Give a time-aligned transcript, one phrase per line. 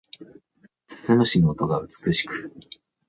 [0.87, 2.51] 鈴虫の音が美しく